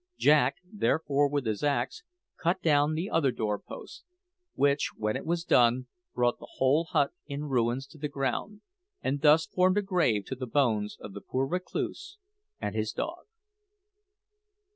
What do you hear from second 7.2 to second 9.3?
in ruins to the ground, and